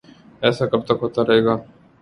[0.43, 1.55] ایسا کب تک ہوتا رہے گا؟